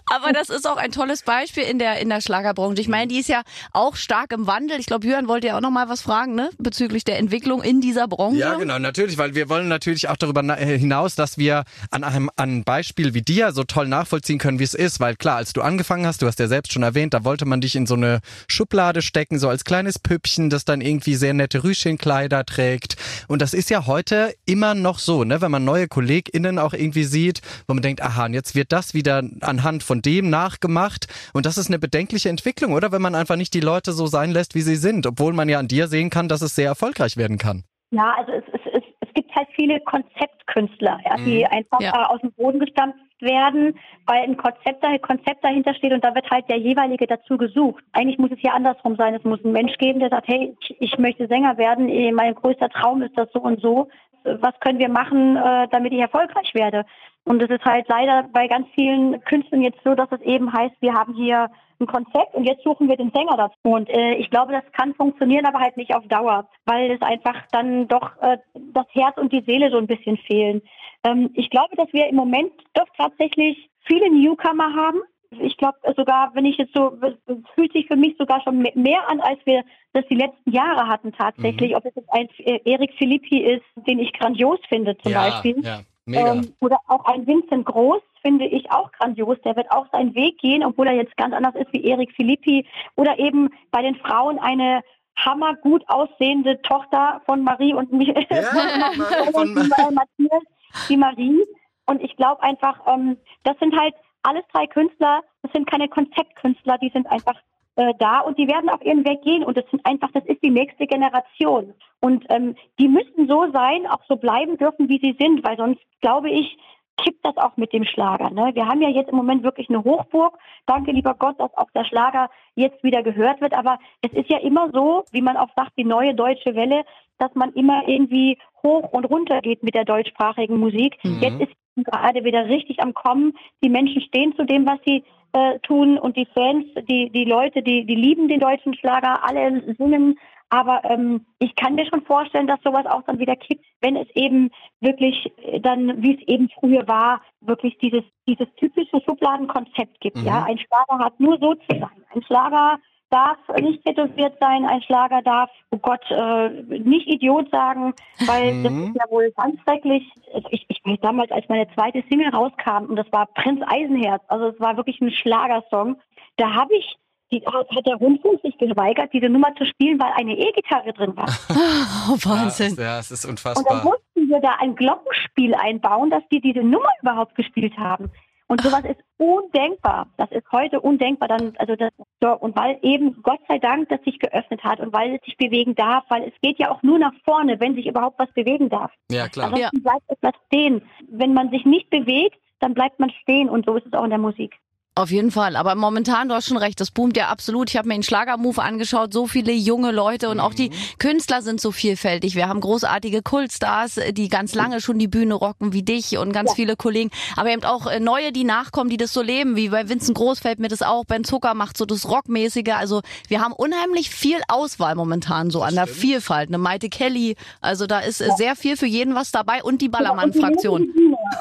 [0.11, 2.81] Aber das ist auch ein tolles Beispiel in der, in der Schlagerbranche.
[2.81, 4.77] Ich meine, die ist ja auch stark im Wandel.
[4.77, 6.49] Ich glaube, Jürgen wollte ja auch noch mal was fragen, ne?
[6.57, 8.37] Bezüglich der Entwicklung in dieser Branche.
[8.37, 12.29] Ja, genau, natürlich, weil wir wollen natürlich auch darüber äh, hinaus, dass wir an einem
[12.35, 15.53] an einem Beispiel wie dir so toll nachvollziehen können, wie es ist, weil klar, als
[15.53, 17.93] du angefangen hast, du hast ja selbst schon erwähnt, da wollte man dich in so
[17.93, 18.19] eine
[18.49, 22.97] Schublade stecken, so als kleines Püppchen, das dann irgendwie sehr nette Rüschenkleider trägt
[23.29, 27.05] und das ist ja heute immer noch so, ne, wenn man neue KollegInnen auch irgendwie
[27.05, 31.45] sieht, wo man denkt, aha, und jetzt wird das wieder anhand von dem nachgemacht und
[31.45, 32.91] das ist eine bedenkliche Entwicklung, oder?
[32.91, 35.59] Wenn man einfach nicht die Leute so sein lässt, wie sie sind, obwohl man ja
[35.59, 37.63] an dir sehen kann, dass es sehr erfolgreich werden kann.
[37.91, 41.91] Ja, also es, es, es, es gibt halt viele Konzeptkünstler, ja, die einfach Ja.
[41.93, 46.15] äh, aus dem Boden gestampft werden, weil ein Konzept, da- Konzept dahinter steht und da
[46.15, 47.83] wird halt der jeweilige dazu gesucht.
[47.91, 49.13] Eigentlich muss es ja andersrum sein.
[49.13, 52.33] Es muss einen Mensch geben, der sagt, hey, ich, ich möchte Sänger werden, eh, mein
[52.33, 53.89] größter Traum ist das so und so.
[54.23, 56.85] Was können wir machen, äh, damit ich erfolgreich werde?
[57.23, 60.75] Und es ist halt leider bei ganz vielen Künstlern jetzt so, dass es eben heißt,
[60.81, 63.55] wir haben hier ein Konzept und jetzt suchen wir den Sänger dazu.
[63.63, 67.35] Und äh, ich glaube, das kann funktionieren, aber halt nicht auf Dauer, weil es einfach
[67.51, 68.37] dann doch äh,
[68.73, 70.61] das Herz und die Seele so ein bisschen fehlen.
[71.03, 74.99] Ähm, ich glaube, dass wir im Moment doch tatsächlich viele Newcomer haben.
[75.39, 77.13] Ich glaube sogar, wenn ich jetzt so, es
[77.55, 80.87] fühlt sich für mich sogar schon me- mehr an, als wir das die letzten Jahre
[80.87, 81.75] hatten tatsächlich.
[81.75, 85.55] Ob es jetzt ein äh, Erik Philippi ist, den ich grandios finde zum Beispiel.
[85.63, 86.33] ja, mega.
[86.33, 89.37] Ähm, oder auch ein Vincent Groß finde ich auch grandios.
[89.43, 92.65] Der wird auch seinen Weg gehen, obwohl er jetzt ganz anders ist wie Erik Philippi.
[92.95, 94.81] Oder eben bei den Frauen eine
[95.15, 98.15] hammergut aussehende Tochter von Marie und mich, Ja,
[99.31, 100.43] von, von- Matthias,
[100.89, 101.41] die Marie.
[101.85, 106.77] Und ich glaube einfach, ähm, das sind halt alles drei Künstler, das sind keine Konzeptkünstler,
[106.77, 107.35] die sind einfach
[107.81, 110.43] äh, da und die werden auf ihren Weg gehen und das sind einfach, das ist
[110.43, 111.73] die nächste Generation.
[111.99, 115.81] Und ähm, die müssen so sein, auch so bleiben dürfen, wie sie sind, weil sonst
[115.99, 116.57] glaube ich,
[116.97, 118.29] kippt das auch mit dem Schlager.
[118.29, 118.51] Ne?
[118.53, 120.37] Wir haben ja jetzt im Moment wirklich eine Hochburg.
[120.67, 123.57] Danke, lieber Gott, dass auch der Schlager jetzt wieder gehört wird.
[123.57, 126.83] Aber es ist ja immer so, wie man auch sagt, die neue deutsche Welle,
[127.17, 130.99] dass man immer irgendwie hoch und runter geht mit der deutschsprachigen Musik.
[131.03, 131.19] Mhm.
[131.21, 133.33] Jetzt ist gerade wieder richtig am Kommen.
[133.63, 137.61] Die Menschen stehen zu dem, was sie äh, tun und die Fans, die, die Leute,
[137.61, 140.17] die, die lieben den deutschen Schlager, alle singen.
[140.49, 144.09] Aber ähm, ich kann mir schon vorstellen, dass sowas auch dann wieder kippt, wenn es
[144.15, 150.17] eben wirklich äh, dann, wie es eben früher war, wirklich dieses, dieses typische Schubladenkonzept gibt.
[150.17, 150.25] Mhm.
[150.25, 152.03] Ja, ein Schlager hat nur so zu sein.
[152.13, 152.79] Ein Schlager
[153.11, 157.93] darf nicht tätowiert sein, ein Schlager darf, oh Gott, äh, nicht Idiot sagen,
[158.25, 158.83] weil das Mhm.
[158.87, 160.03] ist ja wohl ganz schrecklich.
[160.49, 164.47] Ich, ich weiß damals, als meine zweite Single rauskam, und das war Prinz Eisenherz, also
[164.47, 165.97] es war wirklich ein Schlagersong,
[166.37, 166.95] da habe ich,
[167.31, 171.15] die, hat hat der Rundfunk sich geweigert, diese Nummer zu spielen, weil eine E-Gitarre drin
[171.15, 171.27] war.
[172.09, 172.75] Oh, Wahnsinn.
[172.79, 173.83] Ja, es ist Und dann unfassbar.
[173.83, 178.09] mussten wir da ein Glockenspiel einbauen, dass die diese Nummer überhaupt gespielt haben.
[178.51, 180.07] Und sowas ist undenkbar.
[180.17, 181.29] Das ist heute undenkbar.
[181.29, 184.91] Dann, also das, so, und weil eben Gott sei Dank das sich geöffnet hat und
[184.91, 187.87] weil es sich bewegen darf, weil es geht ja auch nur nach vorne, wenn sich
[187.87, 188.91] überhaupt was bewegen darf.
[189.09, 189.53] Ja, klar.
[189.53, 190.81] Ansonsten bleibt etwas stehen.
[191.07, 194.09] Wenn man sich nicht bewegt, dann bleibt man stehen und so ist es auch in
[194.09, 194.57] der Musik.
[194.93, 195.55] Auf jeden Fall.
[195.55, 197.69] Aber momentan, du hast schon recht, das boomt ja absolut.
[197.69, 201.61] Ich habe mir den Schlagermove angeschaut, so viele junge Leute und auch die Künstler sind
[201.61, 202.35] so vielfältig.
[202.35, 206.53] Wir haben großartige Kultstars, die ganz lange schon die Bühne rocken, wie dich und ganz
[206.55, 207.09] viele Kollegen.
[207.37, 210.39] Aber eben auch äh, neue, die nachkommen, die das so leben, wie bei Vincent Groß
[210.39, 211.05] fällt mir das auch.
[211.05, 212.73] Ben Zucker macht so das Rockmäßige.
[212.73, 216.49] Also wir haben unheimlich viel Auswahl momentan so an der Vielfalt.
[216.49, 219.87] Eine Maite Kelly, also da ist äh, sehr viel für jeden was dabei und die
[219.87, 220.91] Ballermann-Fraktion.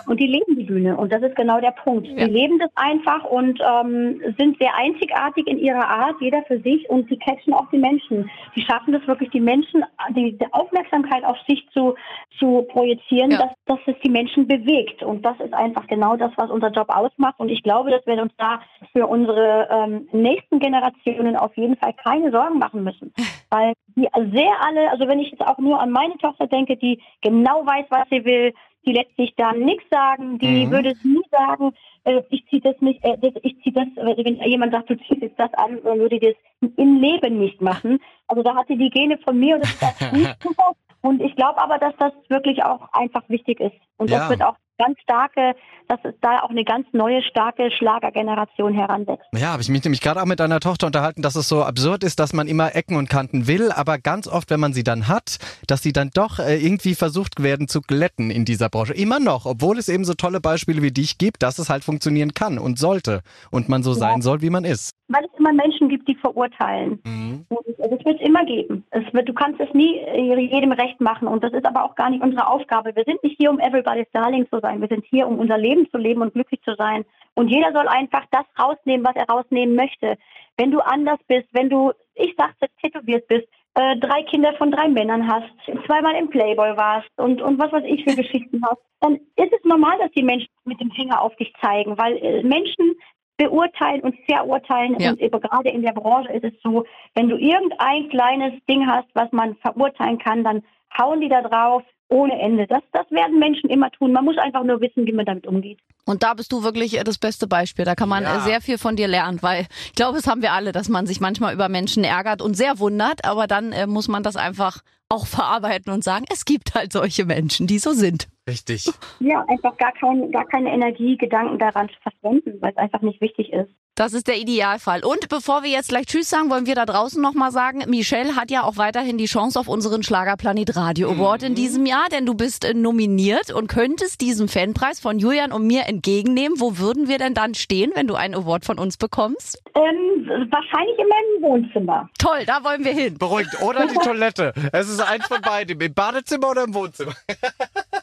[0.07, 0.97] Und die leben die Bühne.
[0.97, 2.07] Und das ist genau der Punkt.
[2.07, 2.27] Ja.
[2.27, 6.89] Die leben das einfach und ähm, sind sehr einzigartig in ihrer Art, jeder für sich.
[6.91, 8.31] Und die catchen auch die Menschen.
[8.57, 11.95] Die schaffen das wirklich, die Menschen, die, die Aufmerksamkeit auf sich zu,
[12.39, 13.39] zu projizieren, Ja.
[13.39, 15.03] dass, dass es die Menschen bewegt.
[15.03, 17.35] Und das ist einfach genau das, was unser Job ausmacht.
[17.39, 18.61] Und ich glaube, dass wir uns da
[18.93, 23.13] für unsere ähm, nächsten Generationen auf jeden Fall keine Sorgen machen müssen.
[23.51, 27.01] Weil die sehr alle, also wenn ich jetzt auch nur an meine Tochter denke, die
[27.23, 28.53] genau weiß, was sie will,
[28.87, 30.71] die lässt sich da nichts sagen, die Mhm.
[30.71, 31.73] würde nie sagen,
[32.05, 35.21] äh, ich ziehe das nicht, äh, ich ziehe das, äh, wenn jemand sagt, du ziehst
[35.23, 37.99] jetzt das an, dann würde die das im Leben nicht machen.
[38.27, 39.99] Also da hat sie die Gene von mir und das ist auch
[40.41, 40.77] gut.
[41.03, 43.75] Und ich glaube aber, dass das wirklich auch einfach wichtig ist.
[43.97, 44.19] Und Ja.
[44.21, 45.55] das wird auch ganz starke,
[45.89, 49.27] dass es da auch eine ganz neue, starke Schlagergeneration heranwächst.
[49.37, 52.05] Ja, habe ich mich nämlich gerade auch mit deiner Tochter unterhalten, dass es so absurd
[52.05, 55.09] ist, dass man immer Ecken und Kanten will, aber ganz oft, wenn man sie dann
[55.09, 58.95] hat, dass sie dann doch äh, irgendwie versucht werden zu glätten in dieser Branche.
[58.95, 62.35] Immer noch, obwohl es eben so tolle Beispiele wie dich gibt, dass es halt funktionieren
[62.35, 63.97] kann und sollte und man so ja.
[63.99, 64.93] sein soll, wie man ist.
[65.09, 67.01] Weil es immer Menschen gibt, die verurteilen.
[67.05, 67.47] Mhm.
[67.49, 68.85] Und das wird es immer geben.
[68.91, 71.97] Es wird, du kannst es nie äh, jedem recht machen und das ist aber auch
[71.97, 72.95] gar nicht unsere Aufgabe.
[72.95, 74.81] Wir sind nicht hier, um everybody's darling zu sein.
[74.81, 77.05] Wir sind hier, um unser Leben zu leben und glücklich zu sein.
[77.35, 80.17] Und jeder soll einfach das rausnehmen, was er rausnehmen möchte.
[80.57, 84.89] Wenn du anders bist, wenn du, ich sag's tätowiert bist, äh, drei Kinder von drei
[84.89, 85.47] Männern hast,
[85.87, 89.65] zweimal im Playboy warst und, und was weiß ich für Geschichten hast, dann ist es
[89.65, 92.97] normal, dass die Menschen mit dem Finger auf dich zeigen, weil äh, Menschen
[93.41, 95.01] beurteilen und verurteilen.
[95.01, 95.13] Ja.
[95.13, 99.33] Und gerade in der Branche ist es so, wenn du irgendein kleines Ding hast, was
[99.33, 100.63] man verurteilen kann, dann
[100.99, 102.67] hauen die da drauf ohne Ende.
[102.67, 104.13] Das, das werden Menschen immer tun.
[104.13, 105.79] Man muss einfach nur wissen, wie man damit umgeht.
[106.05, 107.85] Und da bist du wirklich äh, das beste Beispiel.
[107.85, 108.39] Da kann man ja.
[108.39, 111.07] Äh, sehr viel von dir lernen, weil ich glaube, das haben wir alle, dass man
[111.07, 114.83] sich manchmal über Menschen ärgert und sehr wundert, aber dann äh, muss man das einfach
[115.09, 118.29] auch verarbeiten und sagen, es gibt halt solche Menschen, die so sind.
[118.49, 118.91] Richtig.
[119.19, 123.21] Ja, einfach gar, kein, gar keine Energie, Gedanken daran zu verschwenden, weil es einfach nicht
[123.21, 123.71] wichtig ist.
[124.01, 125.05] Das ist der Idealfall.
[125.05, 128.51] Und bevor wir jetzt gleich Tschüss sagen, wollen wir da draußen nochmal sagen, Michelle hat
[128.51, 131.49] ja auch weiterhin die Chance auf unseren Schlagerplanet Radio Award mhm.
[131.49, 135.67] in diesem Jahr, denn du bist äh, nominiert und könntest diesen Fanpreis von Julian und
[135.67, 136.59] mir entgegennehmen.
[136.59, 139.63] Wo würden wir denn dann stehen, wenn du einen Award von uns bekommst?
[139.75, 142.09] Ähm, wahrscheinlich in meinem Wohnzimmer.
[142.19, 143.19] Toll, da wollen wir hin.
[143.19, 143.51] Beruhigt.
[143.61, 144.55] Oder die Toilette.
[144.73, 145.79] Es ist eins von beiden.
[145.79, 147.13] Im Badezimmer oder im Wohnzimmer?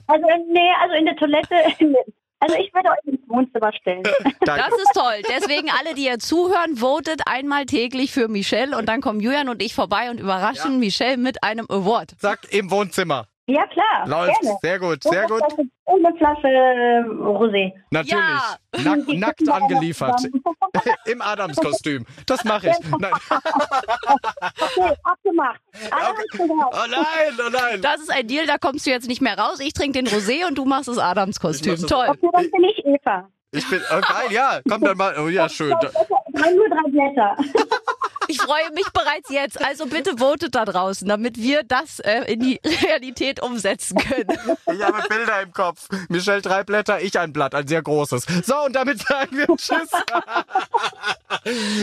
[0.06, 1.56] also, nee, also in der Toilette.
[2.40, 4.04] Also ich würde euch ins Wohnzimmer stellen.
[4.42, 5.22] Das ist toll.
[5.28, 9.62] Deswegen alle, die ihr zuhören, votet einmal täglich für Michelle und dann kommen Julian und
[9.62, 10.78] ich vorbei und überraschen ja.
[10.78, 12.16] Michelle mit einem Award.
[12.20, 13.28] Zack, im Wohnzimmer.
[13.50, 14.08] Ja, klar.
[14.08, 14.42] Läuft.
[14.42, 14.58] Gerne.
[14.62, 15.42] Sehr gut, sehr gut.
[15.86, 17.72] Und eine Flasche äh, Rosé.
[17.92, 18.14] Natürlich.
[18.14, 18.58] Ja.
[18.84, 20.22] Nack, nackt angeliefert.
[21.06, 22.06] Im Adamskostüm.
[22.26, 22.92] Das mache ich.
[23.00, 23.12] Nein.
[24.60, 25.60] okay, abgemacht.
[25.74, 26.50] Okay.
[26.50, 27.82] Oh nein, oh nein.
[27.82, 29.60] Das ist ein Deal, da kommst du jetzt nicht mehr raus.
[29.60, 31.78] Ich trinke den Rosé und du machst das Adamskostüm.
[31.88, 32.08] Toll.
[32.10, 33.30] Okay, dann bin ich Eva.
[33.52, 35.70] Ich bin, oh geil, ja, komm dann mal, oh ja, schön.
[35.70, 35.80] Nur
[36.70, 37.38] drei Blätter.
[38.48, 39.66] Ich freue mich bereits jetzt.
[39.66, 44.38] Also bitte votet da draußen, damit wir das äh, in die Realität umsetzen können.
[44.74, 45.90] Ich habe Bilder im Kopf.
[46.08, 48.26] Michelle drei Blätter, ich ein Blatt, ein sehr großes.
[48.46, 49.90] So, und damit sagen wir Tschüss.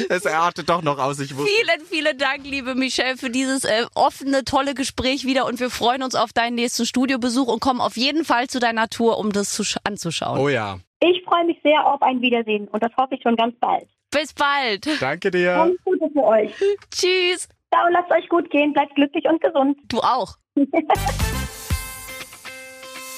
[0.08, 1.50] es artet doch noch aus, ich wusste.
[1.50, 5.44] Vielen, vielen Dank, liebe Michelle, für dieses äh, offene, tolle Gespräch wieder.
[5.46, 8.88] Und wir freuen uns auf deinen nächsten Studiobesuch und kommen auf jeden Fall zu deiner
[8.88, 10.38] Tour, um das zu anzuschauen.
[10.38, 10.78] Oh ja.
[11.00, 13.86] Ich freue mich sehr auf ein Wiedersehen und das hoffe ich schon ganz bald.
[14.14, 14.86] Bis bald.
[15.02, 15.56] Danke dir.
[15.56, 16.54] Alles Gute für euch.
[16.90, 17.48] Tschüss.
[17.72, 19.76] Ciao, lasst euch gut gehen, bleibt glücklich und gesund.
[19.88, 20.36] Du auch.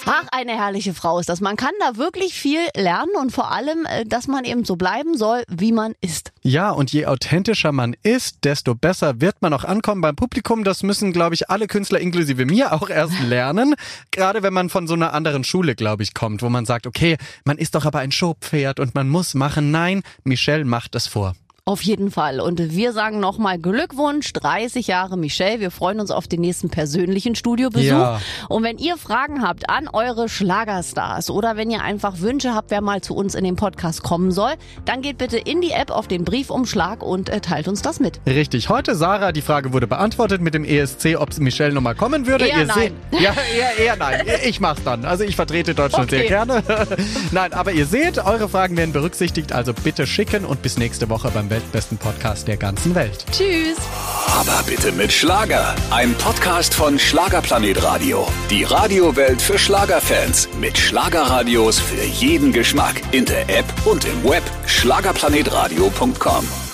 [0.09, 1.41] Ach, eine herrliche Frau ist das.
[1.41, 5.19] Man kann da wirklich viel lernen und vor allem, äh, dass man eben so bleiben
[5.19, 6.31] soll, wie man ist.
[6.43, 10.63] Ja, und je authentischer man ist, desto besser wird man auch ankommen beim Publikum.
[10.63, 13.75] Das müssen, glaube ich, alle Künstler inklusive mir auch erst lernen.
[14.13, 17.17] Gerade wenn man von so einer anderen Schule, glaube ich, kommt, wo man sagt, okay,
[17.45, 19.73] man ist doch aber ein Showpferd und man muss machen.
[19.73, 21.35] Nein, Michelle macht es vor.
[21.69, 22.39] Auf jeden Fall.
[22.39, 25.59] Und wir sagen nochmal Glückwunsch, 30 Jahre Michelle.
[25.59, 27.89] Wir freuen uns auf den nächsten persönlichen Studiobesuch.
[27.89, 28.21] Ja.
[28.49, 32.81] Und wenn ihr Fragen habt an eure Schlagerstars oder wenn ihr einfach Wünsche habt, wer
[32.83, 34.53] mal zu uns in den Podcast kommen soll,
[34.85, 38.21] dann geht bitte in die App auf den Briefumschlag und äh, teilt uns das mit.
[38.27, 38.69] Richtig.
[38.69, 42.47] Heute, Sarah, die Frage wurde beantwortet mit dem ESC, ob Michelle nochmal kommen würde.
[42.47, 42.93] Eher ihr nein.
[43.11, 44.25] Seht, ja, eher, eher nein.
[44.45, 45.05] Ich mach's dann.
[45.05, 46.29] Also ich vertrete Deutschland okay.
[46.29, 46.63] sehr gerne.
[47.33, 49.51] nein, aber ihr seht, eure Fragen werden berücksichtigt.
[49.51, 53.25] Also bitte schicken und bis nächste Woche beim weltbesten Podcast der ganzen Welt.
[53.33, 53.79] Tschüss.
[54.27, 55.75] Aber bitte mit Schlager.
[55.91, 58.29] Ein Podcast von Schlagerplanet Radio.
[58.51, 60.49] Die Radiowelt für Schlagerfans.
[60.61, 63.01] Mit Schlagerradios für jeden Geschmack.
[63.13, 64.43] In der App und im Web.
[64.67, 66.66] Schlagerplanetradio.com.